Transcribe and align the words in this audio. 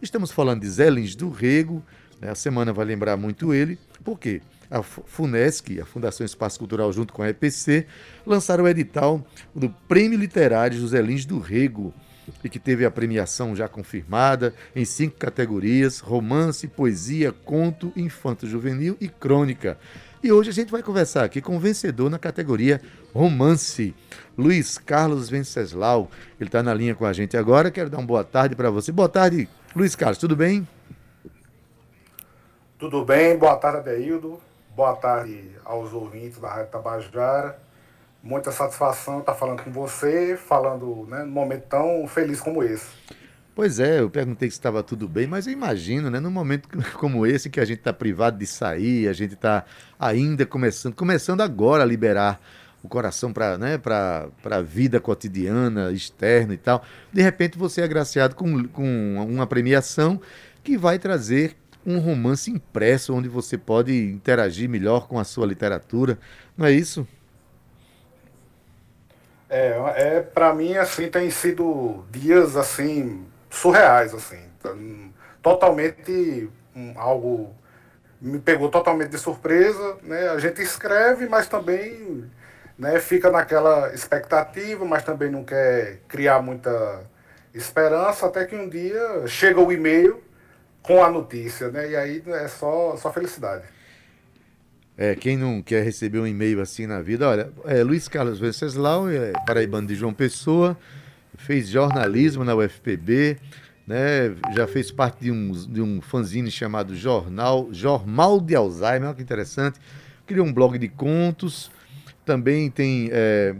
Estamos 0.00 0.30
falando 0.30 0.60
de 0.60 0.68
Zé 0.68 0.90
Lins 0.90 1.14
do 1.14 1.30
Rego, 1.30 1.82
né? 2.20 2.30
a 2.30 2.34
semana 2.34 2.72
vai 2.72 2.84
lembrar 2.84 3.16
muito 3.16 3.54
ele, 3.54 3.78
por 4.04 4.18
quê? 4.18 4.42
a 4.70 4.82
FUNESC, 4.82 5.80
a 5.80 5.84
Fundação 5.84 6.24
Espaço 6.24 6.58
Cultural, 6.58 6.92
junto 6.92 7.12
com 7.12 7.22
a 7.22 7.30
EPC, 7.30 7.86
lançaram 8.26 8.64
o 8.64 8.68
edital 8.68 9.24
do 9.54 9.70
Prêmio 9.88 10.18
Literário 10.18 10.78
José 10.78 11.00
Lins 11.00 11.24
do 11.24 11.38
Rego, 11.38 11.94
e 12.42 12.48
que 12.48 12.58
teve 12.58 12.84
a 12.84 12.90
premiação 12.90 13.54
já 13.54 13.68
confirmada 13.68 14.52
em 14.74 14.84
cinco 14.84 15.16
categorias: 15.16 16.00
romance, 16.00 16.66
poesia, 16.66 17.32
conto, 17.32 17.92
infanto 17.94 18.46
juvenil 18.46 18.96
e 19.00 19.08
crônica. 19.08 19.78
E 20.26 20.32
hoje 20.32 20.50
a 20.50 20.52
gente 20.52 20.72
vai 20.72 20.82
conversar 20.82 21.22
aqui 21.22 21.40
com 21.40 21.54
o 21.54 21.60
vencedor 21.60 22.10
na 22.10 22.18
categoria 22.18 22.82
romance, 23.14 23.94
Luiz 24.36 24.76
Carlos 24.76 25.30
Venceslau. 25.30 26.10
Ele 26.40 26.48
está 26.48 26.64
na 26.64 26.74
linha 26.74 26.96
com 26.96 27.06
a 27.06 27.12
gente 27.12 27.36
agora. 27.36 27.70
Quero 27.70 27.88
dar 27.88 27.98
uma 27.98 28.06
boa 28.08 28.24
tarde 28.24 28.56
para 28.56 28.68
você. 28.68 28.90
Boa 28.90 29.08
tarde, 29.08 29.48
Luiz 29.72 29.94
Carlos, 29.94 30.18
tudo 30.18 30.34
bem? 30.34 30.66
Tudo 32.76 33.04
bem, 33.04 33.38
boa 33.38 33.54
tarde, 33.54 33.78
Adeildo. 33.78 34.40
Boa 34.74 34.96
tarde 34.96 35.48
aos 35.64 35.92
ouvintes 35.92 36.40
da 36.40 36.48
Rádio 36.48 36.72
Tabajara. 36.72 37.56
Muita 38.20 38.50
satisfação 38.50 39.20
estar 39.20 39.34
falando 39.34 39.62
com 39.62 39.70
você, 39.70 40.36
falando 40.36 41.06
né, 41.08 41.22
num 41.22 41.30
momento 41.30 41.68
tão 41.68 42.04
feliz 42.08 42.40
como 42.40 42.64
esse. 42.64 42.88
Pois 43.56 43.80
é, 43.80 44.00
eu 44.00 44.10
perguntei 44.10 44.50
se 44.50 44.58
estava 44.58 44.82
tudo 44.82 45.08
bem, 45.08 45.26
mas 45.26 45.46
eu 45.46 45.52
imagino, 45.54 46.10
né, 46.10 46.20
num 46.20 46.30
momento 46.30 46.68
como 47.00 47.26
esse, 47.26 47.48
que 47.48 47.58
a 47.58 47.64
gente 47.64 47.78
está 47.78 47.90
privado 47.90 48.36
de 48.36 48.46
sair, 48.46 49.08
a 49.08 49.14
gente 49.14 49.32
está 49.32 49.64
ainda 49.98 50.44
começando, 50.44 50.94
começando 50.94 51.40
agora 51.40 51.82
a 51.82 51.86
liberar 51.86 52.38
o 52.82 52.88
coração 52.88 53.32
para 53.32 53.56
né, 53.56 53.80
a 54.44 54.60
vida 54.60 55.00
cotidiana, 55.00 55.90
externa 55.90 56.52
e 56.52 56.58
tal. 56.58 56.84
De 57.10 57.22
repente 57.22 57.56
você 57.56 57.80
é 57.80 57.84
agraciado 57.84 58.36
com, 58.36 58.68
com 58.68 59.26
uma 59.26 59.46
premiação 59.46 60.20
que 60.62 60.76
vai 60.76 60.98
trazer 60.98 61.56
um 61.86 61.98
romance 61.98 62.50
impresso 62.50 63.14
onde 63.14 63.26
você 63.26 63.56
pode 63.56 63.90
interagir 64.10 64.68
melhor 64.68 65.08
com 65.08 65.18
a 65.18 65.24
sua 65.24 65.46
literatura, 65.46 66.18
não 66.58 66.66
é 66.66 66.72
isso? 66.72 67.08
É, 69.48 69.78
é 69.96 70.20
para 70.20 70.54
mim 70.54 70.74
assim 70.74 71.08
tem 71.08 71.30
sido 71.30 72.04
dias 72.12 72.54
assim 72.54 73.24
surreais 73.50 74.14
assim, 74.14 74.40
totalmente 75.42 76.48
um, 76.74 76.92
algo 76.96 77.54
me 78.20 78.38
pegou 78.38 78.68
totalmente 78.68 79.10
de 79.10 79.18
surpresa, 79.18 79.98
né? 80.02 80.28
A 80.30 80.38
gente 80.38 80.60
escreve, 80.62 81.28
mas 81.28 81.46
também 81.46 82.24
né, 82.78 82.98
fica 82.98 83.30
naquela 83.30 83.92
expectativa, 83.94 84.84
mas 84.84 85.04
também 85.04 85.30
não 85.30 85.44
quer 85.44 86.00
criar 86.08 86.42
muita 86.42 87.04
esperança, 87.54 88.26
até 88.26 88.44
que 88.44 88.54
um 88.54 88.68
dia 88.68 89.26
chega 89.26 89.60
o 89.60 89.72
e-mail 89.72 90.22
com 90.82 91.02
a 91.02 91.10
notícia, 91.10 91.70
né? 91.70 91.90
E 91.90 91.96
aí 91.96 92.22
é 92.26 92.48
só, 92.48 92.96
só 92.96 93.12
felicidade. 93.12 93.64
É, 94.96 95.14
quem 95.14 95.36
não 95.36 95.60
quer 95.62 95.82
receber 95.82 96.18
um 96.18 96.26
e-mail 96.26 96.60
assim 96.60 96.86
na 96.86 97.02
vida, 97.02 97.28
olha, 97.28 97.50
é, 97.66 97.82
Luiz 97.82 98.08
Carlos 98.08 98.38
Venceslau, 98.38 99.10
é 99.10 99.32
paraibano 99.46 99.86
de 99.86 99.94
João 99.94 100.14
Pessoa, 100.14 100.76
fez 101.46 101.68
jornalismo 101.68 102.44
na 102.44 102.56
UFPB, 102.56 103.38
né, 103.86 104.34
já 104.52 104.66
fez 104.66 104.90
parte 104.90 105.20
de 105.22 105.30
um, 105.30 105.52
de 105.52 105.80
um 105.80 106.00
fanzine 106.00 106.50
chamado 106.50 106.94
Jornal, 106.96 107.68
Jornal 107.70 108.40
de 108.40 108.56
Alzheimer, 108.56 109.14
que 109.14 109.22
interessante, 109.22 109.78
criou 110.26 110.44
um 110.44 110.52
blog 110.52 110.76
de 110.76 110.88
contos, 110.88 111.70
também 112.24 112.68
tem, 112.68 113.08
é, 113.12 113.54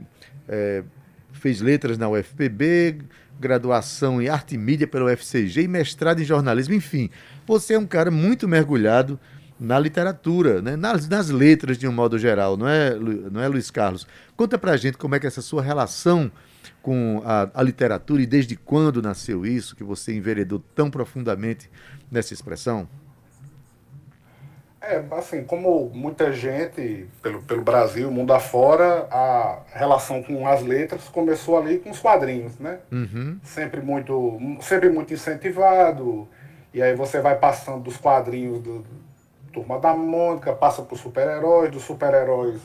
é, 0.49 0.83
fez 1.31 1.61
letras 1.61 1.97
na 1.97 2.09
UFPB, 2.09 2.99
graduação 3.39 4.21
em 4.21 4.29
arte 4.29 4.57
e 4.57 4.59
mídia 4.59 4.89
pela 4.89 5.13
UFCG 5.13 5.63
e 5.63 5.69
mestrado 5.69 6.21
em 6.21 6.25
jornalismo, 6.25 6.75
enfim. 6.75 7.09
Você 7.47 7.75
é 7.75 7.79
um 7.79 7.87
cara 7.87 8.11
muito 8.11 8.49
mergulhado 8.49 9.21
na 9.61 9.79
literatura, 9.79 10.61
né? 10.61 10.75
nas, 10.75 11.09
nas 11.09 11.31
letras 11.31 11.79
de 11.79 11.87
um 11.87 11.93
modo 11.93 12.19
geral, 12.19 12.57
não 12.57 12.67
é, 12.67 12.97
não 13.31 13.41
é, 13.41 13.47
Luiz 13.47 13.71
Carlos? 13.71 14.09
Conta 14.37 14.59
pra 14.59 14.77
gente 14.77 14.99
como 14.99 15.15
é 15.15 15.21
que 15.21 15.27
é 15.27 15.29
essa 15.29 15.41
sua 15.41 15.63
relação 15.63 16.33
com 16.83 17.23
a, 17.25 17.49
a 17.55 17.63
literatura 17.63 18.23
e 18.23 18.27
desde 18.27 18.57
quando 18.57 19.03
nasceu 19.03 19.45
isso, 19.45 19.77
que 19.77 19.85
você 19.85 20.15
enveredou 20.15 20.63
tão 20.75 20.91
profundamente 20.91 21.71
nessa 22.11 22.33
expressão? 22.33 22.89
É, 24.81 25.03
assim, 25.13 25.43
como 25.43 25.91
muita 25.93 26.33
gente 26.33 27.09
pelo, 27.21 27.43
pelo 27.43 27.63
Brasil, 27.63 28.09
mundo 28.09 28.33
afora, 28.33 29.09
a 29.11 29.59
relação 29.73 30.23
com 30.23 30.47
as 30.47 30.63
letras 30.63 31.09
começou 31.09 31.59
ali 31.59 31.79
com 31.79 31.91
os 31.91 31.99
quadrinhos, 31.99 32.57
né? 32.59 32.79
Uhum. 32.93 33.41
Sempre, 33.43 33.81
muito, 33.81 34.39
sempre 34.61 34.89
muito 34.89 35.13
incentivado. 35.13 36.29
E 36.73 36.81
aí 36.81 36.95
você 36.95 37.21
vai 37.21 37.37
passando 37.37 37.83
dos 37.83 37.97
quadrinhos 37.97 38.61
do, 38.61 38.79
do 38.79 39.07
Turma 39.53 39.81
da 39.81 39.93
Mônica, 39.93 40.53
passa 40.53 40.83
para 40.83 40.95
os 40.95 41.01
super-heróis, 41.01 41.73
dos 41.73 41.83
super-heróis 41.83 42.61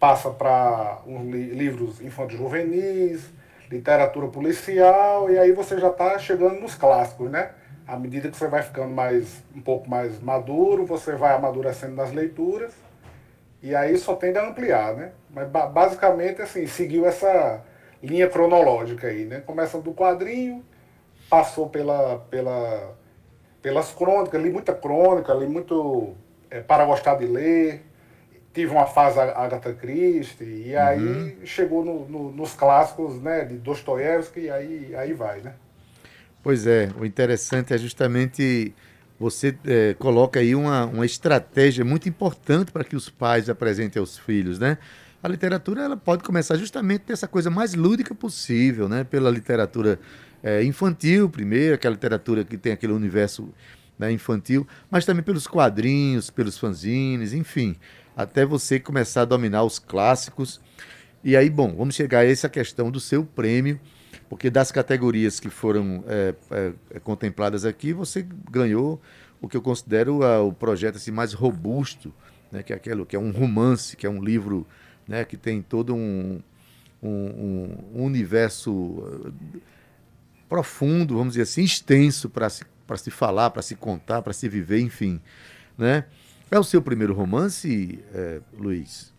passa 0.00 0.30
para 0.30 0.98
uns 1.06 1.30
li 1.30 1.50
livros 1.50 2.00
infantis 2.00 2.38
juvenis, 2.38 3.30
literatura 3.70 4.26
policial, 4.26 5.30
e 5.30 5.38
aí 5.38 5.52
você 5.52 5.78
já 5.78 5.88
está 5.88 6.18
chegando 6.18 6.58
nos 6.60 6.74
clássicos, 6.74 7.30
né? 7.30 7.50
à 7.90 7.98
medida 7.98 8.30
que 8.30 8.36
você 8.36 8.46
vai 8.46 8.62
ficando 8.62 8.94
mais 8.94 9.42
um 9.54 9.60
pouco 9.60 9.90
mais 9.90 10.20
maduro, 10.20 10.86
você 10.86 11.16
vai 11.16 11.34
amadurecendo 11.34 11.96
nas 11.96 12.12
leituras 12.12 12.72
e 13.60 13.74
aí 13.74 13.98
só 13.98 14.14
tende 14.14 14.38
a 14.38 14.46
ampliar, 14.46 14.94
né? 14.94 15.10
Mas 15.28 15.48
basicamente 15.48 16.40
assim, 16.40 16.68
seguiu 16.68 17.04
essa 17.04 17.64
linha 18.00 18.28
cronológica 18.28 19.08
aí, 19.08 19.24
né? 19.24 19.40
Começa 19.40 19.80
do 19.80 19.92
quadrinho, 19.92 20.64
passou 21.28 21.68
pela, 21.68 22.20
pela, 22.30 22.94
pelas 23.60 23.92
crônicas, 23.92 24.40
li 24.40 24.50
muita 24.50 24.72
crônica, 24.72 25.34
li 25.34 25.48
muito 25.48 26.14
é, 26.48 26.60
para 26.60 26.84
gostar 26.84 27.16
de 27.16 27.26
ler, 27.26 27.82
tive 28.52 28.72
uma 28.72 28.86
fase 28.86 29.18
Agatha 29.18 29.72
Christie, 29.72 30.68
e 30.68 30.76
aí 30.76 30.98
uhum. 30.98 31.36
chegou 31.44 31.84
no, 31.84 32.08
no, 32.08 32.32
nos 32.32 32.52
clássicos 32.54 33.20
né, 33.20 33.44
de 33.44 33.56
Dostoiévski, 33.56 34.40
e 34.40 34.50
aí, 34.50 34.94
aí 34.94 35.12
vai, 35.12 35.40
né? 35.40 35.54
Pois 36.42 36.66
é, 36.66 36.90
o 36.98 37.04
interessante 37.04 37.72
é 37.74 37.78
justamente 37.78 38.74
você 39.18 39.54
é, 39.66 39.94
coloca 39.98 40.40
aí 40.40 40.54
uma, 40.54 40.86
uma 40.86 41.04
estratégia 41.04 41.84
muito 41.84 42.08
importante 42.08 42.72
para 42.72 42.82
que 42.82 42.96
os 42.96 43.10
pais 43.10 43.50
apresentem 43.50 44.00
aos 44.00 44.18
filhos, 44.18 44.58
né? 44.58 44.78
A 45.22 45.28
literatura 45.28 45.82
ela 45.82 45.96
pode 45.98 46.24
começar 46.24 46.56
justamente 46.56 47.04
dessa 47.06 47.28
coisa 47.28 47.50
mais 47.50 47.74
lúdica 47.74 48.14
possível, 48.14 48.88
né? 48.88 49.04
Pela 49.04 49.30
literatura 49.30 50.00
é, 50.42 50.64
infantil 50.64 51.28
primeiro, 51.28 51.74
aquela 51.74 51.92
literatura 51.92 52.42
que 52.42 52.56
tem 52.56 52.72
aquele 52.72 52.94
universo 52.94 53.52
né, 54.00 54.10
infantil, 54.10 54.66
mas 54.90 55.04
também 55.04 55.22
pelos 55.22 55.46
quadrinhos, 55.46 56.30
pelos 56.30 56.58
fanzines, 56.58 57.32
enfim, 57.32 57.76
até 58.16 58.44
você 58.44 58.80
começar 58.80 59.22
a 59.22 59.26
dominar 59.26 59.62
os 59.62 59.78
clássicos. 59.78 60.60
E 61.22 61.36
aí, 61.36 61.50
bom, 61.50 61.76
vamos 61.76 61.94
chegar 61.94 62.20
a 62.20 62.26
essa 62.26 62.48
questão 62.48 62.90
do 62.90 62.98
seu 62.98 63.24
prêmio 63.24 63.78
porque 64.30 64.48
das 64.48 64.70
categorias 64.70 65.40
que 65.40 65.50
foram 65.50 66.04
é, 66.06 66.34
é, 66.52 66.72
é, 66.92 67.00
contempladas 67.00 67.64
aqui, 67.64 67.92
você 67.92 68.24
ganhou 68.48 69.02
o 69.40 69.48
que 69.48 69.56
eu 69.56 69.60
considero 69.60 70.22
a, 70.22 70.40
o 70.40 70.52
projeto 70.52 70.96
assim, 70.96 71.10
mais 71.10 71.32
robusto, 71.32 72.14
né, 72.52 72.62
que 72.62 72.72
é 72.72 72.76
aquele 72.76 73.04
que 73.04 73.16
é 73.16 73.18
um 73.18 73.32
romance, 73.32 73.96
que 73.96 74.06
é 74.06 74.10
um 74.10 74.22
livro 74.22 74.64
né, 75.08 75.24
que 75.24 75.36
tem 75.36 75.60
todo 75.60 75.96
um, 75.96 76.40
um, 77.02 77.74
um 77.92 78.04
universo 78.04 78.72
uh, 78.72 79.34
profundo, 80.48 81.16
vamos 81.16 81.32
dizer 81.32 81.42
assim, 81.42 81.64
extenso 81.64 82.30
para 82.30 82.48
se, 82.48 82.64
se 82.96 83.10
falar, 83.10 83.50
para 83.50 83.62
se 83.62 83.74
contar, 83.74 84.22
para 84.22 84.32
se 84.32 84.48
viver, 84.48 84.80
enfim. 84.80 85.20
Né? 85.76 86.04
É 86.50 86.58
o 86.58 86.64
seu 86.64 86.82
primeiro 86.82 87.14
romance, 87.14 88.02
é, 88.14 88.40
Luiz? 88.52 89.14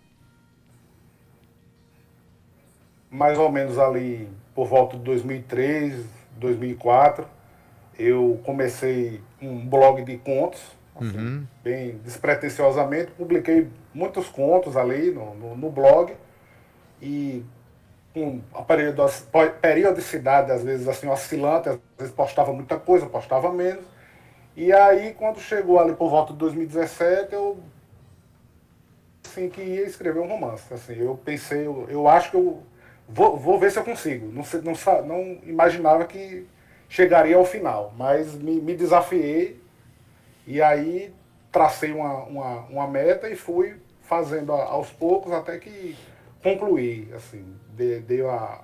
Mais 3.09 3.37
ou 3.37 3.51
menos 3.51 3.77
ali 3.77 4.27
por 4.53 4.67
volta 4.67 4.97
de 4.97 5.03
2003, 5.03 6.05
2004, 6.37 7.25
eu 7.97 8.39
comecei 8.43 9.21
um 9.41 9.65
blog 9.65 10.03
de 10.03 10.17
contos, 10.17 10.61
assim, 10.95 11.17
uhum. 11.17 11.43
bem 11.63 11.97
despretensiosamente, 12.03 13.11
publiquei 13.11 13.67
muitos 13.93 14.27
contos 14.27 14.75
ali 14.75 15.11
no, 15.11 15.35
no, 15.35 15.55
no 15.55 15.69
blog 15.69 16.13
e 17.01 17.43
com 18.13 18.41
a 18.53 18.63
periodicidade, 18.63 20.51
às 20.51 20.63
vezes 20.63 20.87
assim, 20.87 21.07
oscilante, 21.07 21.69
às 21.69 21.79
vezes 21.97 22.13
postava 22.13 22.51
muita 22.51 22.77
coisa, 22.77 23.05
postava 23.05 23.51
menos. 23.51 23.85
E 24.55 24.73
aí, 24.73 25.13
quando 25.13 25.39
chegou 25.39 25.79
ali 25.79 25.93
por 25.93 26.09
volta 26.09 26.33
de 26.33 26.39
2017, 26.39 27.33
eu 27.33 27.57
assim, 29.25 29.49
que 29.49 29.61
ia 29.61 29.85
escrever 29.85 30.19
um 30.19 30.27
romance. 30.27 30.73
Assim, 30.73 30.93
eu 30.93 31.17
pensei, 31.23 31.65
eu, 31.65 31.87
eu 31.89 32.07
acho 32.07 32.31
que 32.31 32.37
eu 32.37 32.61
Vou, 33.13 33.37
vou 33.37 33.59
ver 33.59 33.71
se 33.71 33.77
eu 33.77 33.83
consigo. 33.83 34.27
Não, 34.27 34.43
não, 34.63 35.05
não 35.05 35.37
imaginava 35.43 36.05
que 36.05 36.47
chegaria 36.87 37.35
ao 37.35 37.45
final, 37.45 37.93
mas 37.97 38.35
me, 38.35 38.59
me 38.61 38.73
desafiei 38.73 39.61
e 40.47 40.61
aí 40.61 41.13
tracei 41.51 41.91
uma, 41.91 42.23
uma, 42.23 42.59
uma, 42.67 42.87
meta 42.87 43.29
e 43.29 43.35
fui 43.35 43.75
fazendo 44.01 44.53
aos 44.53 44.89
poucos 44.89 45.31
até 45.33 45.59
que 45.59 45.97
concluí. 46.41 47.09
Assim, 47.15 47.43
dei 47.75 48.25
a, 48.25 48.61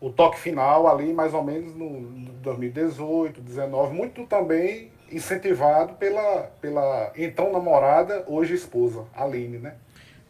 o 0.00 0.10
toque 0.10 0.38
final 0.38 0.86
ali, 0.86 1.12
mais 1.12 1.32
ou 1.34 1.42
menos 1.42 1.74
no 1.74 2.00
2018, 2.42 3.40
2019, 3.40 3.94
muito 3.94 4.26
também 4.26 4.92
incentivado 5.10 5.94
pela, 5.94 6.50
pela 6.60 7.12
então 7.16 7.52
namorada, 7.52 8.24
hoje 8.26 8.54
esposa, 8.54 9.04
Aline, 9.14 9.58
né? 9.58 9.74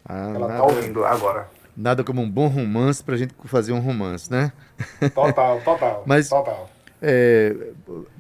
Ah, 0.05 0.33
Ela 0.35 0.49
tá 0.49 0.55
nada, 0.55 0.57
tá 0.57 0.65
ouvindo 0.65 1.05
agora. 1.05 1.49
Nada 1.77 2.05
como 2.05 2.23
um 2.23 2.31
bom 2.31 2.47
romance 2.47 3.03
pra 3.03 3.17
gente 3.17 3.35
fazer 3.47 3.73
um 3.73 3.81
romance, 3.81 4.31
né? 4.31 4.53
Total, 5.15 5.61
total. 5.63 6.05
Mas, 6.07 6.29
total. 6.29 6.69
É, 7.03 7.55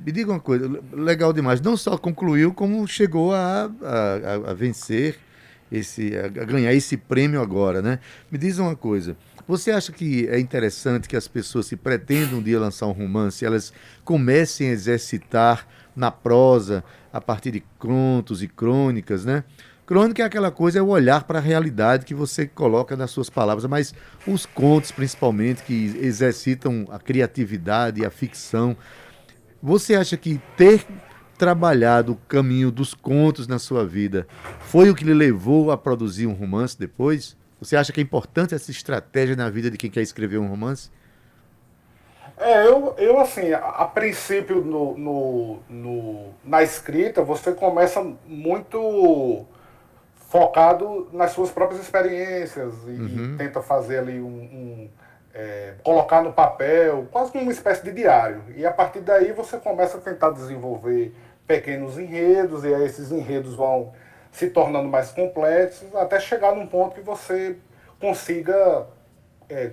me 0.04 0.12
diga 0.12 0.30
uma 0.30 0.40
coisa, 0.40 0.68
legal 0.92 1.32
demais. 1.32 1.60
Não 1.60 1.76
só 1.76 1.96
concluiu, 1.96 2.52
como 2.52 2.86
chegou 2.88 3.32
a, 3.32 3.70
a, 3.82 4.50
a 4.50 4.54
vencer, 4.54 5.18
esse, 5.70 6.16
a 6.16 6.28
ganhar 6.28 6.72
esse 6.72 6.96
prêmio 6.96 7.40
agora, 7.40 7.82
né? 7.82 7.98
Me 8.30 8.38
diz 8.38 8.58
uma 8.58 8.76
coisa. 8.76 9.16
Você 9.46 9.70
acha 9.70 9.92
que 9.92 10.26
é 10.28 10.38
interessante 10.38 11.08
que 11.08 11.16
as 11.16 11.28
pessoas, 11.28 11.66
se 11.66 11.76
pretendam 11.76 12.38
um 12.38 12.42
dia 12.42 12.58
lançar 12.58 12.86
um 12.86 12.92
romance, 12.92 13.44
elas 13.44 13.72
comecem 14.04 14.68
a 14.68 14.72
exercitar 14.72 15.66
na 15.94 16.10
prosa, 16.10 16.82
a 17.12 17.20
partir 17.20 17.50
de 17.50 17.62
contos 17.78 18.42
e 18.42 18.48
crônicas, 18.48 19.24
né? 19.24 19.44
Crônica 19.86 20.22
é 20.22 20.24
aquela 20.24 20.50
coisa, 20.50 20.78
é 20.78 20.82
o 20.82 20.88
olhar 20.88 21.24
para 21.24 21.38
a 21.38 21.42
realidade 21.42 22.06
que 22.06 22.14
você 22.14 22.46
coloca 22.46 22.96
nas 22.96 23.10
suas 23.10 23.28
palavras, 23.28 23.66
mas 23.66 23.94
os 24.26 24.46
contos, 24.46 24.90
principalmente, 24.90 25.62
que 25.62 25.94
exercitam 26.00 26.86
a 26.90 26.98
criatividade 26.98 28.04
a 28.04 28.10
ficção. 28.10 28.74
Você 29.62 29.94
acha 29.94 30.16
que 30.16 30.40
ter 30.56 30.86
trabalhado 31.38 32.12
o 32.12 32.16
caminho 32.28 32.70
dos 32.70 32.94
contos 32.94 33.46
na 33.46 33.58
sua 33.58 33.84
vida 33.84 34.26
foi 34.60 34.90
o 34.90 34.94
que 34.94 35.04
lhe 35.04 35.14
levou 35.14 35.70
a 35.70 35.76
produzir 35.76 36.26
um 36.26 36.32
romance 36.32 36.78
depois? 36.78 37.36
Você 37.60 37.76
acha 37.76 37.92
que 37.92 38.00
é 38.00 38.02
importante 38.02 38.54
essa 38.54 38.70
estratégia 38.70 39.36
na 39.36 39.48
vida 39.48 39.70
de 39.70 39.78
quem 39.78 39.90
quer 39.90 40.02
escrever 40.02 40.38
um 40.38 40.48
romance? 40.48 40.90
É, 42.36 42.66
eu, 42.66 42.94
eu 42.98 43.20
assim, 43.20 43.52
a, 43.52 43.58
a 43.58 43.84
princípio 43.86 44.64
no, 44.64 44.98
no, 44.98 45.58
no, 45.68 46.34
na 46.44 46.62
escrita 46.62 47.22
você 47.22 47.52
começa 47.52 48.04
muito 48.26 49.46
focado 50.28 51.08
nas 51.12 51.30
suas 51.30 51.50
próprias 51.50 51.80
experiências 51.80 52.74
e, 52.88 52.90
uhum. 52.90 53.34
e 53.34 53.38
tenta 53.38 53.62
fazer 53.62 53.98
ali 53.98 54.20
um, 54.20 54.26
um 54.26 54.90
é, 55.34 55.74
colocar 55.82 56.22
no 56.22 56.32
papel, 56.32 57.08
quase 57.10 57.32
como 57.32 57.42
uma 57.42 57.52
espécie 57.52 57.82
de 57.82 57.92
diário. 57.92 58.42
E 58.56 58.64
a 58.64 58.70
partir 58.70 59.00
daí 59.00 59.32
você 59.32 59.58
começa 59.58 59.98
a 59.98 60.00
tentar 60.00 60.30
desenvolver 60.30 61.12
pequenos 61.46 61.98
enredos, 61.98 62.64
e 62.64 62.72
aí 62.72 62.84
esses 62.84 63.10
enredos 63.10 63.54
vão 63.54 63.92
se 64.30 64.48
tornando 64.48 64.88
mais 64.88 65.10
complexos, 65.10 65.94
até 65.94 66.18
chegar 66.20 66.54
num 66.54 66.66
ponto 66.66 66.94
que 66.94 67.00
você 67.00 67.56
consiga 68.00 68.86
é, 69.48 69.70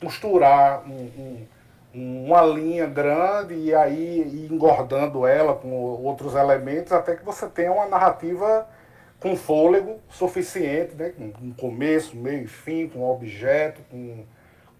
costurar 0.00 0.82
um, 0.88 1.46
um, 1.94 2.26
uma 2.26 2.42
linha 2.42 2.86
grande 2.86 3.54
e 3.54 3.74
aí 3.74 4.20
ir 4.20 4.52
engordando 4.52 5.26
ela 5.26 5.54
com 5.54 5.70
outros 5.70 6.34
elementos, 6.34 6.92
até 6.92 7.14
que 7.14 7.24
você 7.24 7.48
tenha 7.48 7.72
uma 7.72 7.86
narrativa 7.86 8.66
com 9.20 9.36
fôlego 9.36 10.00
suficiente, 10.08 10.94
né? 10.94 11.10
com, 11.10 11.52
começo, 11.52 12.16
meio 12.16 12.44
e 12.44 12.46
fim, 12.46 12.88
com 12.88 13.08
objeto, 13.08 13.82
com, 13.90 14.24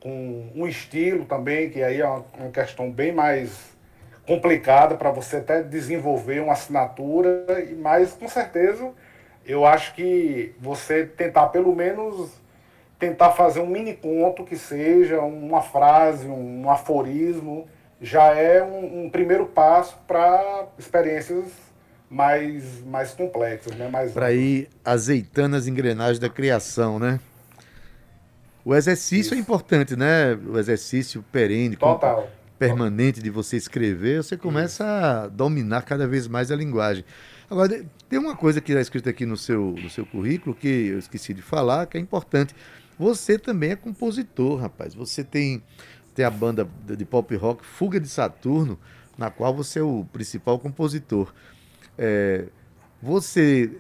com 0.01 0.51
um 0.55 0.67
estilo 0.67 1.25
também, 1.25 1.71
que 1.71 1.83
aí 1.83 2.01
é 2.01 2.07
uma, 2.07 2.25
uma 2.39 2.51
questão 2.51 2.91
bem 2.91 3.13
mais 3.13 3.71
complicada 4.27 4.95
para 4.95 5.11
você 5.11 5.37
até 5.37 5.63
desenvolver 5.63 6.41
uma 6.41 6.53
assinatura, 6.53 7.45
mas 7.79 8.13
com 8.13 8.29
certeza 8.29 8.91
eu 9.45 9.65
acho 9.65 9.95
que 9.95 10.55
você 10.61 11.05
tentar 11.05 11.49
pelo 11.49 11.75
menos 11.75 12.31
tentar 12.99 13.31
fazer 13.31 13.61
um 13.61 13.67
mini 13.67 13.95
conto 13.95 14.45
que 14.45 14.57
seja 14.57 15.21
uma 15.21 15.63
frase, 15.63 16.29
um 16.29 16.71
aforismo, 16.71 17.67
já 18.01 18.27
é 18.35 18.63
um, 18.63 19.05
um 19.05 19.11
primeiro 19.11 19.47
passo 19.47 19.99
para 20.07 20.67
experiências 20.79 21.47
mais, 22.11 22.85
mais 22.85 23.13
complexas, 23.13 23.75
né? 23.75 23.89
Mais... 23.89 24.13
Para 24.13 24.33
ir 24.33 24.69
azeitando 24.85 25.57
as 25.57 25.67
engrenagens 25.67 26.19
da 26.19 26.29
criação, 26.29 26.99
né? 26.99 27.19
O 28.65 28.75
exercício 28.75 29.17
é 29.17 29.21
Isso. 29.21 29.35
é 29.35 29.39
importante, 29.39 29.97
né? 29.97 30.35
O 30.35 30.59
exercício 30.59 31.25
perene, 31.33 31.77
Total. 31.77 32.29
permanente 32.59 33.23
de 33.23 33.31
você 33.31 33.57
escrever, 33.57 34.23
você 34.23 34.37
começa 34.37 34.85
Isso. 34.85 35.25
a 35.25 35.29
dominar 35.29 35.83
cada 35.83 36.07
vez 36.07 36.29
mais 36.29 36.51
a 36.51 36.57
linguagem. 36.57 37.05
Agora, 37.51 37.85
tem 38.09 38.19
uma 38.19 38.37
coisa 38.37 38.61
que 38.61 38.71
está 38.71 38.81
escrita 38.81 39.11
aqui 39.11 39.27
no 39.27 39.37
seu, 39.37 39.75
no 39.83 39.91
seu 39.91 40.07
currículo 40.07 40.55
que 40.55 40.69
eu 40.69 40.99
esqueci 40.99 41.35
de 41.35 41.43
falar, 41.43 41.87
que 41.87 41.99
é 41.99 42.01
importante. 42.01 42.55
Você 42.99 43.39
também 43.39 43.71
é 43.71 43.77
compositor, 43.77 44.61
rapaz. 44.61 44.95
Você 44.95 45.25
tem, 45.25 45.63
tem 46.15 46.25
a 46.25 46.31
banda 46.31 46.69
de 46.87 47.05
pop 47.05 47.35
rock 47.35 47.65
Fuga 47.65 47.99
de 47.99 48.09
Saturno, 48.09 48.79
na 49.19 49.31
qual 49.31 49.55
você 49.55 49.79
é 49.79 49.83
o 49.83 50.07
principal 50.13 50.59
compositor. 50.59 51.33
É, 51.99 52.45
você. 53.03 53.71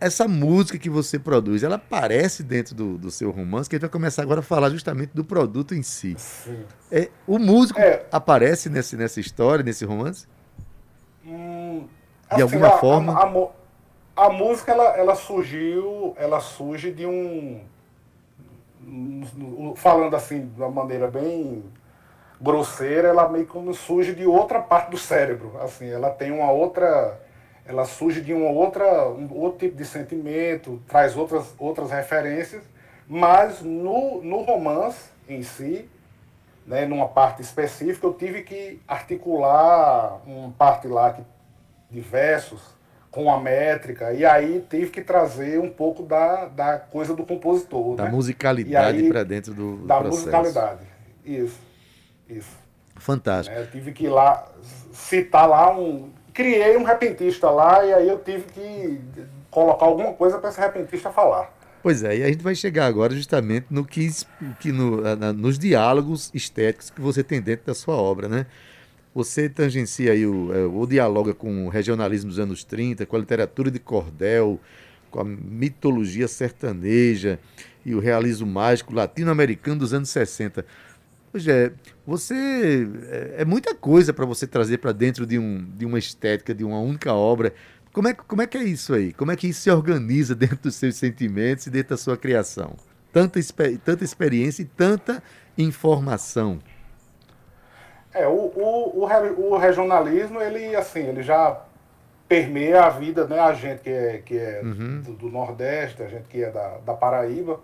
Essa 0.00 0.26
música 0.26 0.78
que 0.78 0.90
você 0.90 1.18
produz, 1.18 1.62
ela 1.62 1.76
aparece 1.76 2.42
dentro 2.42 2.74
do, 2.74 2.98
do 2.98 3.10
seu 3.10 3.30
romance, 3.30 3.68
que 3.68 3.76
a 3.76 3.78
gente 3.78 3.82
vai 3.82 3.90
começar 3.90 4.22
agora 4.22 4.40
a 4.40 4.42
falar 4.42 4.70
justamente 4.70 5.10
do 5.14 5.24
produto 5.24 5.74
em 5.74 5.82
si. 5.82 6.14
Sim. 6.18 6.64
É, 6.90 7.08
o 7.26 7.38
músico 7.38 7.80
é. 7.80 8.04
aparece 8.10 8.68
nesse, 8.68 8.96
nessa 8.96 9.20
história, 9.20 9.62
nesse 9.62 9.84
romance? 9.84 10.26
Hum, 11.24 11.86
assim, 12.28 12.36
de 12.36 12.42
alguma 12.42 12.68
a, 12.68 12.78
forma? 12.78 13.12
A, 13.12 13.24
a, 13.24 14.26
a, 14.26 14.30
música, 14.30 14.72
ela, 14.72 14.96
ela 14.96 15.14
surgiu, 15.14 16.14
ela 16.18 16.40
surge 16.40 16.90
de 16.90 17.06
um, 17.06 17.60
falando 19.76 20.14
assim, 20.14 20.46
de 20.46 20.60
uma 20.60 20.70
maneira 20.70 21.08
bem 21.08 21.64
grosseira, 22.40 23.08
ela 23.08 23.28
meio 23.28 23.46
como 23.46 23.72
surge 23.74 24.14
de 24.14 24.26
outra 24.26 24.60
parte 24.60 24.90
do 24.90 24.98
cérebro. 24.98 25.58
Assim, 25.60 25.88
ela 25.88 26.10
tem 26.10 26.30
uma 26.30 26.50
outra. 26.50 27.20
Ela 27.66 27.84
surge 27.84 28.20
de 28.20 28.32
uma 28.32 28.50
outra, 28.50 29.08
um 29.08 29.28
outro 29.32 29.58
tipo 29.58 29.76
de 29.76 29.84
sentimento, 29.84 30.80
traz 30.86 31.16
outras, 31.16 31.54
outras 31.58 31.90
referências, 31.90 32.62
mas 33.08 33.60
no, 33.60 34.22
no 34.22 34.42
romance 34.42 35.10
em 35.28 35.42
si, 35.42 35.88
né, 36.66 36.86
numa 36.86 37.08
parte 37.08 37.42
específica, 37.42 38.06
eu 38.06 38.14
tive 38.14 38.42
que 38.42 38.80
articular 38.86 40.20
uma 40.26 40.50
parte 40.52 40.86
lá 40.88 41.12
que, 41.12 41.22
de 41.90 42.00
versos 42.00 42.76
com 43.10 43.32
a 43.32 43.40
métrica, 43.40 44.12
e 44.12 44.26
aí 44.26 44.64
tive 44.68 44.90
que 44.90 45.00
trazer 45.00 45.58
um 45.58 45.70
pouco 45.70 46.02
da, 46.02 46.46
da 46.46 46.78
coisa 46.78 47.14
do 47.14 47.24
compositor. 47.24 47.96
Da 47.96 48.04
né? 48.04 48.10
musicalidade 48.10 49.08
para 49.08 49.24
dentro 49.24 49.54
do, 49.54 49.86
da 49.86 50.00
processo. 50.00 50.26
musicalidade, 50.26 50.80
isso. 51.24 51.58
Isso. 52.28 52.66
Fantástico. 52.96 53.56
É, 53.56 53.62
eu 53.62 53.70
tive 53.70 53.92
que 53.92 54.04
ir 54.04 54.08
lá 54.08 54.46
citar 54.92 55.48
lá 55.48 55.76
um. 55.76 56.10
Criei 56.36 56.76
um 56.76 56.82
repentista 56.82 57.48
lá 57.48 57.82
e 57.82 57.94
aí 57.94 58.06
eu 58.06 58.18
tive 58.18 58.44
que 58.52 59.00
colocar 59.50 59.86
alguma 59.86 60.12
coisa 60.12 60.36
para 60.36 60.50
esse 60.50 60.60
repentista 60.60 61.10
falar. 61.10 61.50
Pois 61.82 62.02
é, 62.02 62.18
e 62.18 62.22
a 62.22 62.26
gente 62.26 62.42
vai 62.42 62.54
chegar 62.54 62.84
agora 62.84 63.14
justamente 63.14 63.68
no 63.70 63.86
que, 63.86 64.10
que 64.60 64.70
no, 64.70 65.00
na, 65.16 65.32
nos 65.32 65.58
diálogos 65.58 66.30
estéticos 66.34 66.90
que 66.90 67.00
você 67.00 67.24
tem 67.24 67.40
dentro 67.40 67.64
da 67.64 67.74
sua 67.74 67.96
obra, 67.96 68.28
né? 68.28 68.44
Você 69.14 69.48
tangencia 69.48 70.12
aí 70.12 70.26
o, 70.26 70.54
é, 70.54 70.66
ou 70.66 70.86
dialoga 70.86 71.32
com 71.32 71.66
o 71.66 71.68
regionalismo 71.70 72.28
dos 72.28 72.38
anos 72.38 72.64
30, 72.64 73.06
com 73.06 73.16
a 73.16 73.18
literatura 73.18 73.70
de 73.70 73.78
cordel, 73.78 74.60
com 75.10 75.20
a 75.20 75.24
mitologia 75.24 76.28
sertaneja 76.28 77.38
e 77.82 77.94
o 77.94 77.98
realismo 77.98 78.46
mágico 78.46 78.94
latino-americano 78.94 79.78
dos 79.78 79.94
anos 79.94 80.10
60. 80.10 80.66
Pois 81.36 81.46
é, 81.48 81.70
você. 82.06 82.88
É, 83.10 83.42
é 83.42 83.44
muita 83.44 83.74
coisa 83.74 84.10
para 84.10 84.24
você 84.24 84.46
trazer 84.46 84.78
para 84.78 84.90
dentro 84.90 85.26
de, 85.26 85.38
um, 85.38 85.62
de 85.76 85.84
uma 85.84 85.98
estética, 85.98 86.54
de 86.54 86.64
uma 86.64 86.80
única 86.80 87.12
obra. 87.12 87.52
Como 87.92 88.08
é, 88.08 88.14
como 88.14 88.40
é 88.40 88.46
que 88.46 88.56
é 88.56 88.64
isso 88.64 88.94
aí? 88.94 89.12
Como 89.12 89.30
é 89.30 89.36
que 89.36 89.46
isso 89.46 89.60
se 89.60 89.70
organiza 89.70 90.32
dentro 90.34 90.56
dos 90.56 90.76
seus 90.76 90.96
sentimentos 90.96 91.66
e 91.66 91.70
dentro 91.70 91.90
da 91.90 91.98
sua 91.98 92.16
criação? 92.16 92.74
Tanta, 93.12 93.38
tanta 93.84 94.02
experiência 94.02 94.62
e 94.62 94.64
tanta 94.64 95.22
informação. 95.58 96.58
É, 98.14 98.26
o, 98.26 98.32
o, 98.32 99.04
o, 99.04 99.52
o 99.52 99.58
regionalismo, 99.58 100.40
ele, 100.40 100.74
assim, 100.74 101.00
ele 101.00 101.22
já 101.22 101.62
permeia 102.26 102.84
a 102.84 102.88
vida, 102.88 103.26
né? 103.26 103.40
A 103.40 103.52
gente 103.52 103.82
que 103.82 103.90
é, 103.90 104.22
que 104.24 104.38
é 104.38 104.62
uhum. 104.64 105.02
do, 105.02 105.12
do, 105.12 105.28
Nordeste, 105.28 106.02
a 106.02 106.06
gente 106.06 106.28
que 106.30 106.42
é 106.42 106.50
da, 106.50 106.78
da 106.78 106.94
Paraíba 106.94 107.60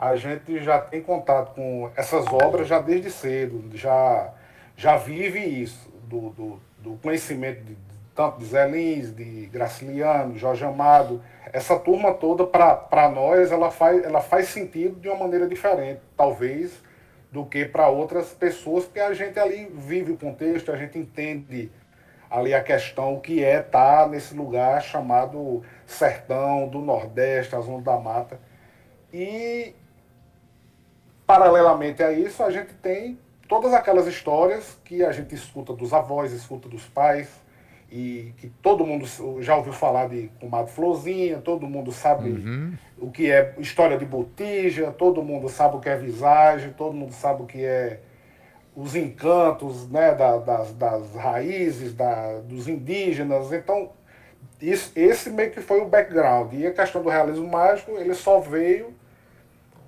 a 0.00 0.16
gente 0.16 0.64
já 0.64 0.78
tem 0.78 1.02
contato 1.02 1.54
com 1.54 1.90
essas 1.94 2.26
obras 2.28 2.66
já 2.66 2.78
desde 2.78 3.10
cedo, 3.10 3.62
já, 3.76 4.32
já 4.74 4.96
vive 4.96 5.38
isso, 5.40 5.92
do, 6.04 6.30
do, 6.30 6.60
do 6.78 6.96
conhecimento 7.02 7.62
de, 7.62 7.76
tanto 8.14 8.38
de 8.38 8.46
Zé 8.46 8.66
Lins, 8.66 9.14
de 9.14 9.44
Graciliano, 9.52 10.38
Jorge 10.38 10.64
Amado. 10.64 11.22
Essa 11.52 11.78
turma 11.78 12.14
toda, 12.14 12.46
para 12.46 13.10
nós, 13.10 13.52
ela 13.52 13.70
faz, 13.70 14.02
ela 14.02 14.22
faz 14.22 14.48
sentido 14.48 14.98
de 14.98 15.06
uma 15.06 15.18
maneira 15.18 15.46
diferente, 15.46 16.00
talvez, 16.16 16.82
do 17.30 17.44
que 17.44 17.66
para 17.66 17.88
outras 17.88 18.32
pessoas, 18.32 18.84
porque 18.86 19.00
a 19.00 19.12
gente 19.12 19.38
ali 19.38 19.70
vive 19.70 20.12
o 20.12 20.16
contexto, 20.16 20.72
a 20.72 20.76
gente 20.76 20.98
entende 20.98 21.70
ali 22.30 22.54
a 22.54 22.62
questão, 22.62 23.20
que 23.20 23.44
é 23.44 23.60
estar 23.60 24.04
tá 24.04 24.08
nesse 24.08 24.34
lugar 24.34 24.82
chamado 24.82 25.62
sertão, 25.84 26.66
do 26.68 26.78
Nordeste, 26.78 27.54
a 27.54 27.60
zona 27.60 27.82
da 27.82 27.98
mata. 27.98 28.40
E 29.12 29.74
paralelamente 31.30 32.02
a 32.02 32.10
isso, 32.10 32.42
a 32.42 32.50
gente 32.50 32.74
tem 32.74 33.16
todas 33.48 33.72
aquelas 33.72 34.08
histórias 34.08 34.76
que 34.84 35.04
a 35.04 35.12
gente 35.12 35.32
escuta 35.32 35.72
dos 35.72 35.92
avós, 35.92 36.32
escuta 36.32 36.68
dos 36.68 36.84
pais, 36.86 37.28
e 37.90 38.32
que 38.38 38.48
todo 38.48 38.84
mundo 38.84 39.06
já 39.40 39.56
ouviu 39.56 39.72
falar 39.72 40.08
de 40.08 40.28
Comadre 40.40 40.72
Florzinha, 40.72 41.38
todo 41.38 41.68
mundo 41.68 41.92
sabe 41.92 42.30
uhum. 42.30 42.72
o 42.98 43.10
que 43.10 43.30
é 43.30 43.54
história 43.58 43.96
de 43.96 44.04
botija, 44.04 44.90
todo 44.90 45.22
mundo 45.22 45.48
sabe 45.48 45.76
o 45.76 45.80
que 45.80 45.88
é 45.88 45.96
visagem, 45.96 46.72
todo 46.72 46.94
mundo 46.94 47.12
sabe 47.12 47.42
o 47.42 47.46
que 47.46 47.64
é 47.64 48.00
os 48.74 48.96
encantos 48.96 49.88
né, 49.88 50.14
da, 50.14 50.38
das, 50.38 50.72
das 50.72 51.14
raízes 51.14 51.92
da, 51.92 52.38
dos 52.40 52.68
indígenas. 52.68 53.52
Então, 53.52 53.90
isso, 54.60 54.92
esse 54.94 55.30
meio 55.30 55.50
que 55.50 55.60
foi 55.60 55.80
o 55.80 55.86
background. 55.86 56.52
E 56.54 56.66
a 56.66 56.72
questão 56.72 57.02
do 57.02 57.08
realismo 57.08 57.48
mágico, 57.48 57.92
ele 57.92 58.14
só 58.14 58.38
veio 58.38 58.94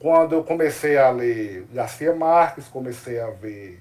quando 0.02 0.32
eu 0.32 0.42
comecei 0.42 0.98
a 0.98 1.10
ler 1.10 1.64
Garcia 1.72 2.12
Marques, 2.12 2.66
comecei 2.66 3.20
a 3.20 3.30
ver 3.30 3.80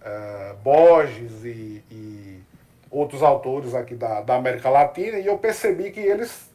uh, 0.00 0.56
Borges 0.62 1.44
e, 1.44 1.84
e 1.90 2.40
outros 2.90 3.22
autores 3.22 3.74
aqui 3.74 3.94
da, 3.94 4.22
da 4.22 4.36
América 4.36 4.70
Latina, 4.70 5.18
e 5.18 5.26
eu 5.26 5.36
percebi 5.36 5.90
que 5.90 6.00
eles, 6.00 6.50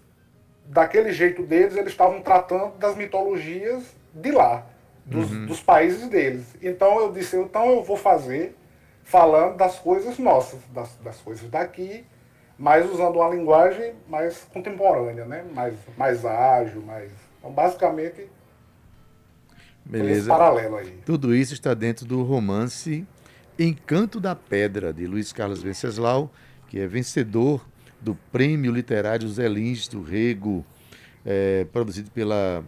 daquele 0.65 1.11
jeito 1.11 1.43
deles, 1.43 1.75
eles 1.75 1.91
estavam 1.91 2.21
tratando 2.21 2.75
das 2.79 2.95
mitologias 2.95 3.83
de 4.11 4.31
lá, 4.31 4.65
dos, 5.05 5.31
uhum. 5.31 5.45
dos 5.45 5.61
países 5.61 6.09
deles. 6.09 6.55
Então 6.59 6.99
eu 6.99 7.11
disse, 7.11 7.37
então 7.37 7.69
eu 7.69 7.83
vou 7.83 7.97
fazer 7.97 8.55
falando 9.03 9.57
das 9.57 9.77
coisas 9.77 10.17
nossas, 10.17 10.59
das, 10.73 10.95
das 11.03 11.17
coisas 11.21 11.47
daqui, 11.51 12.03
mas 12.57 12.89
usando 12.91 13.17
uma 13.17 13.29
linguagem 13.29 13.93
mais 14.09 14.43
contemporânea, 14.51 15.23
né? 15.23 15.45
mais, 15.53 15.75
mais 15.95 16.25
ágil, 16.25 16.81
mais. 16.81 17.11
Então, 17.37 17.51
basicamente, 17.51 18.27
Beleza. 19.89 20.19
esse 20.19 20.27
paralelo 20.27 20.75
aí. 20.77 20.99
Tudo 21.05 21.33
isso 21.35 21.53
está 21.53 21.73
dentro 21.73 22.05
do 22.05 22.23
romance 22.23 23.05
Encanto 23.59 24.19
da 24.19 24.35
Pedra, 24.35 24.93
de 24.93 25.07
Luiz 25.07 25.33
Carlos 25.33 25.63
Venceslau, 25.63 26.31
que 26.67 26.79
é 26.79 26.85
vencedor 26.87 27.65
do 27.99 28.13
Prêmio 28.31 28.71
Literário 28.71 29.27
Zé 29.27 29.47
Lins 29.47 29.87
do 29.87 30.03
Rego, 30.03 30.63
é, 31.25 31.65
produzido 31.71 32.11
pela 32.11 32.63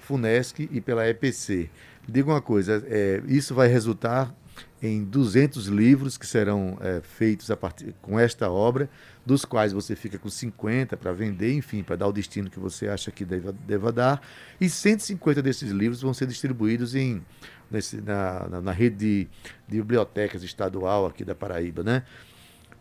FUNESC 0.00 0.70
e 0.72 0.80
pela 0.80 1.06
EPC. 1.06 1.68
Diga 2.08 2.30
uma 2.30 2.40
coisa, 2.40 2.82
é, 2.86 3.22
isso 3.26 3.54
vai 3.54 3.68
resultar 3.68 4.34
em 4.82 5.04
200 5.04 5.66
livros 5.66 6.18
que 6.18 6.26
serão 6.26 6.76
é, 6.80 7.00
feitos 7.00 7.50
a 7.50 7.56
partir, 7.56 7.94
com 8.02 8.18
esta 8.18 8.50
obra, 8.50 8.90
dos 9.24 9.44
quais 9.44 9.72
você 9.72 9.94
fica 9.94 10.18
com 10.18 10.28
50 10.28 10.96
para 10.96 11.12
vender, 11.12 11.54
enfim, 11.54 11.84
para 11.84 11.94
dar 11.94 12.08
o 12.08 12.12
destino 12.12 12.50
que 12.50 12.58
você 12.58 12.88
acha 12.88 13.12
que 13.12 13.24
deva, 13.24 13.52
deva 13.52 13.92
dar. 13.92 14.20
E 14.60 14.68
150 14.68 15.40
desses 15.40 15.70
livros 15.70 16.02
vão 16.02 16.12
ser 16.12 16.26
distribuídos 16.26 16.96
em, 16.96 17.22
nesse, 17.70 18.00
na, 18.00 18.48
na, 18.48 18.60
na, 18.60 18.72
rede 18.72 18.96
de, 18.96 19.28
de, 19.68 19.76
bibliotecas 19.76 20.42
estadual 20.42 21.06
aqui 21.06 21.24
da 21.24 21.34
Paraíba. 21.34 21.84
Né? 21.84 22.02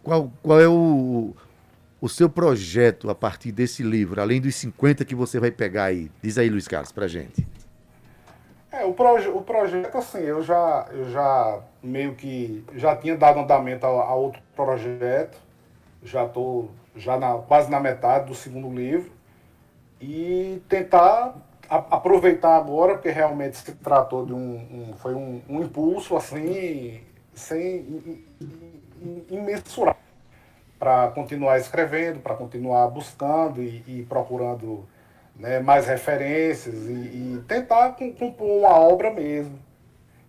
Qual, 0.02 0.34
qual 0.42 0.60
é 0.60 0.68
o, 0.68 1.36
o 2.02 2.10
seu 2.10 2.28
projeto 2.28 3.12
a 3.12 3.16
partir 3.16 3.52
desse 3.52 3.84
livro, 3.84 4.20
além 4.20 4.42
dos 4.42 4.56
50 4.56 5.06
que 5.06 5.14
você 5.14 5.40
vai 5.40 5.52
pegar 5.52 5.86
aí? 5.86 6.10
Diz 6.24 6.40
aí, 6.40 6.50
Luiz 6.50 6.68
Carlos, 6.68 6.92
para 6.92 7.08
gente. 7.08 7.46
É, 8.72 8.86
o, 8.86 8.94
proje 8.94 9.28
o 9.28 9.42
projeto, 9.42 9.98
assim, 9.98 10.20
eu 10.20 10.42
já, 10.42 10.88
eu 10.92 11.10
já 11.10 11.60
meio 11.84 12.16
que 12.16 12.64
já 12.74 12.96
tinha 12.96 13.18
dado 13.18 13.40
andamento 13.40 13.86
a, 13.86 13.90
a 13.90 14.16
outro 14.16 14.42
projeto, 14.56 15.38
já 16.02 16.26
estou 16.26 16.72
já 16.96 17.18
na, 17.18 17.38
quase 17.40 17.70
na 17.70 17.80
metade 17.80 18.28
do 18.28 18.36
segundo 18.36 18.74
livro, 18.74 19.12
e 20.00 20.62
tentar 20.70 21.36
a, 21.70 21.76
aproveitar 21.76 22.56
agora, 22.56 22.94
porque 22.94 23.10
realmente 23.10 23.58
se 23.58 23.74
tratou 23.74 24.26
de 24.26 24.34
um, 24.34 24.38
um 24.40 24.94
foi 24.98 25.14
um, 25.14 25.42
um, 25.50 25.62
impulso 25.62 26.16
assim, 26.16 27.02
sem 27.34 28.24
imensurável, 29.30 30.00
para 30.80 31.10
continuar 31.12 31.60
escrevendo, 31.60 32.22
para 32.22 32.36
continuar 32.36 32.88
buscando 32.88 33.62
e, 33.62 33.84
e 33.86 34.06
procurando 34.08 34.88
né, 35.42 35.60
mais 35.60 35.88
referências 35.88 36.76
e, 36.88 36.92
e 36.94 37.44
tentar 37.48 37.96
compor 38.18 38.48
uma 38.48 38.80
obra 38.80 39.12
mesmo. 39.12 39.60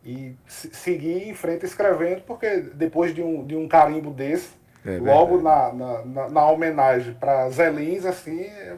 E 0.05 0.35
seguir 0.49 1.29
em 1.29 1.35
frente 1.35 1.65
escrevendo, 1.65 2.23
porque 2.23 2.57
depois 2.75 3.15
de 3.15 3.23
um, 3.23 3.47
de 3.47 3.55
um 3.55 3.69
carimbo 3.69 4.11
desse, 4.11 4.51
é 4.85 4.99
logo 4.99 5.41
na, 5.41 5.73
na, 5.73 6.05
na, 6.05 6.29
na, 6.29 6.51
homenagem 6.51 7.15
para 7.15 7.49
Zé 7.51 7.71
Lins, 7.71 8.05
assim, 8.05 8.41
é, 8.41 8.77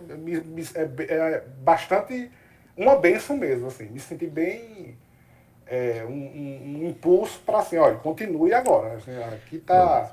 é, 0.75 1.15
é, 1.15 1.45
bastante 1.61 2.31
uma 2.77 2.97
benção 2.97 3.39
mesmo, 3.39 3.69
assim, 3.69 3.87
me 3.87 3.99
senti 3.99 4.27
bem 4.27 4.99
é, 5.67 6.05
um, 6.07 6.13
um, 6.13 6.79
um, 6.83 6.89
impulso 6.89 7.41
para 7.41 7.61
assim, 7.61 7.79
olha, 7.79 7.97
continue 7.97 8.53
agora. 8.53 8.97
Assim, 8.97 9.17
aqui 9.33 9.59
tá, 9.59 10.11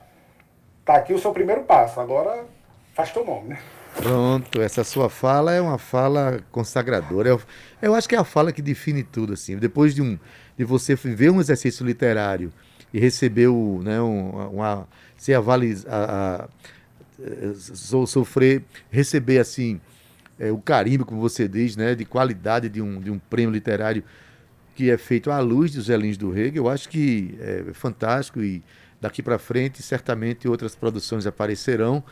tá 0.86 0.96
aqui 0.96 1.14
o 1.14 1.20
seu 1.20 1.34
primeiro 1.34 1.64
passo, 1.64 2.00
agora 2.00 2.46
faz 2.94 3.12
teu 3.12 3.26
nome, 3.26 3.50
né? 3.50 3.60
Pronto, 3.96 4.62
essa 4.62 4.84
sua 4.84 5.10
fala 5.10 5.54
é 5.54 5.62
uma 5.62 5.78
fala 5.78 6.42
consagradora. 6.52 7.30
Eu, 7.30 7.42
eu 7.82 7.94
acho 7.94 8.08
que 8.08 8.16
é 8.16 8.18
a 8.18 8.24
fala 8.24 8.52
que 8.52 8.62
define 8.62 9.04
tudo, 9.04 9.34
assim. 9.34 9.58
Depois 9.58 9.94
de, 9.94 10.02
um, 10.02 10.18
de 10.58 10.64
você 10.64 10.96
ver 10.96 11.30
um 11.30 11.40
exercício 11.40 11.86
literário 11.86 12.52
e 12.94 13.00
receber 13.00 13.48
o, 13.48 13.82
né, 13.84 14.02
um, 14.02 14.30
uma, 14.56 14.88
ser 15.18 15.36
avalizado, 15.36 16.50
sofrer, 18.08 18.64
receber 18.90 19.40
assim 19.40 19.80
é, 20.40 20.52
o 20.52 20.58
carimbo, 20.58 21.06
como 21.06 21.22
você 21.22 21.48
diz, 21.48 21.76
né, 21.76 21.94
de 21.94 22.06
qualidade 22.06 22.68
de 22.70 22.82
um, 22.82 23.00
de 23.00 23.12
um 23.12 23.20
prêmio 23.20 23.54
literário 23.54 24.04
que 24.74 24.90
é 24.90 24.98
feito 24.98 25.30
à 25.30 25.40
luz 25.40 25.74
dos 25.74 25.90
Elins 25.90 26.18
do 26.18 26.32
Rego, 26.32 26.58
eu 26.58 26.70
acho 26.70 26.90
que 26.90 27.38
é 27.40 27.66
fantástico 27.74 28.42
e 28.42 28.64
daqui 29.00 29.22
para 29.22 29.38
frente 29.38 29.84
certamente 29.84 30.48
outras 30.48 30.76
produções 30.76 31.28
aparecerão. 31.28 32.04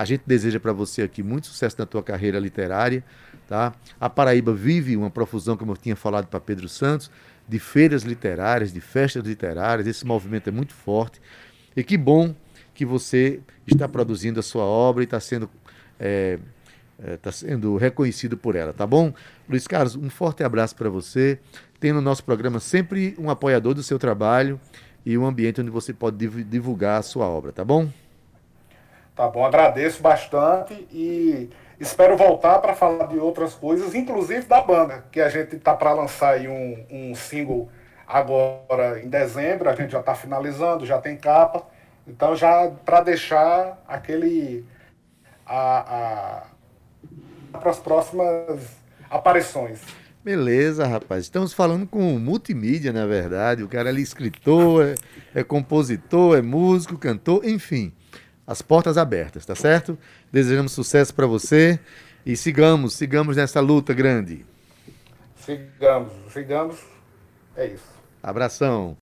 A 0.00 0.04
gente 0.06 0.22
deseja 0.26 0.58
para 0.58 0.72
você 0.72 1.02
aqui 1.02 1.22
muito 1.22 1.48
sucesso 1.48 1.76
na 1.78 1.84
tua 1.84 2.02
carreira 2.02 2.38
literária, 2.38 3.04
tá? 3.46 3.74
A 4.00 4.08
Paraíba 4.08 4.54
vive 4.54 4.96
uma 4.96 5.10
profusão, 5.10 5.58
como 5.58 5.72
eu 5.72 5.76
tinha 5.76 5.94
falado 5.94 6.26
para 6.26 6.40
Pedro 6.40 6.70
Santos, 6.70 7.10
de 7.46 7.58
feiras 7.58 8.02
literárias, 8.02 8.72
de 8.72 8.80
festas 8.80 9.22
literárias. 9.22 9.86
Esse 9.86 10.06
movimento 10.06 10.48
é 10.48 10.50
muito 10.50 10.72
forte. 10.72 11.20
E 11.76 11.84
que 11.84 11.98
bom 11.98 12.34
que 12.72 12.86
você 12.86 13.40
está 13.66 13.86
produzindo 13.86 14.40
a 14.40 14.42
sua 14.42 14.64
obra 14.64 15.02
e 15.02 15.04
está 15.04 15.20
sendo 15.20 15.50
é, 15.98 16.38
está 17.12 17.30
sendo 17.30 17.76
reconhecido 17.76 18.38
por 18.38 18.56
ela, 18.56 18.72
tá 18.72 18.86
bom? 18.86 19.12
Luiz 19.46 19.66
Carlos, 19.66 19.96
um 19.96 20.08
forte 20.08 20.42
abraço 20.42 20.74
para 20.76 20.88
você. 20.88 21.38
Tem 21.78 21.92
no 21.92 22.00
nosso 22.00 22.24
programa 22.24 22.58
sempre 22.58 23.14
um 23.18 23.28
apoiador 23.28 23.74
do 23.74 23.82
seu 23.82 23.98
trabalho 23.98 24.58
e 25.04 25.18
um 25.18 25.26
ambiente 25.26 25.60
onde 25.60 25.68
você 25.68 25.92
pode 25.92 26.16
divulgar 26.44 27.00
a 27.00 27.02
sua 27.02 27.26
obra, 27.26 27.52
tá 27.52 27.62
bom? 27.62 27.86
Tá 29.20 29.28
bom, 29.28 29.44
agradeço 29.44 30.00
bastante 30.00 30.72
e 30.90 31.50
espero 31.78 32.16
voltar 32.16 32.58
para 32.58 32.74
falar 32.74 33.04
de 33.04 33.18
outras 33.18 33.52
coisas, 33.52 33.94
inclusive 33.94 34.46
da 34.46 34.62
banda, 34.62 35.04
que 35.12 35.20
a 35.20 35.28
gente 35.28 35.58
tá 35.58 35.74
para 35.74 35.92
lançar 35.92 36.36
aí 36.36 36.48
um, 36.48 36.86
um 36.90 37.14
single 37.14 37.68
agora 38.08 38.98
em 38.98 39.10
dezembro, 39.10 39.68
a 39.68 39.74
gente 39.74 39.90
já 39.90 40.00
está 40.00 40.14
finalizando, 40.14 40.86
já 40.86 40.98
tem 40.98 41.18
capa. 41.18 41.66
Então 42.06 42.34
já 42.34 42.72
para 42.82 43.02
deixar 43.02 43.84
aquele 43.86 44.64
a, 45.44 46.46
a 47.52 47.58
para 47.58 47.72
as 47.72 47.78
próximas 47.78 48.68
aparições. 49.10 49.80
Beleza, 50.24 50.86
rapaz. 50.86 51.24
Estamos 51.24 51.52
falando 51.52 51.86
com 51.86 52.18
multimídia, 52.18 52.90
na 52.90 53.04
verdade. 53.04 53.62
O 53.62 53.68
cara 53.68 53.90
é 53.90 53.92
escritor, 54.00 54.86
é, 55.34 55.40
é 55.40 55.44
compositor, 55.44 56.38
é 56.38 56.40
músico, 56.40 56.96
cantor, 56.96 57.44
enfim 57.44 57.92
as 58.46 58.62
portas 58.62 58.98
abertas, 58.98 59.46
tá 59.46 59.54
certo? 59.54 59.98
Desejamos 60.32 60.72
sucesso 60.72 61.14
para 61.14 61.26
você 61.26 61.78
e 62.24 62.36
sigamos, 62.36 62.94
sigamos 62.94 63.36
nessa 63.36 63.60
luta 63.60 63.94
grande. 63.94 64.44
Sigamos, 65.36 66.12
sigamos. 66.32 66.78
É 67.56 67.66
isso. 67.66 67.88
Abração. 68.22 68.96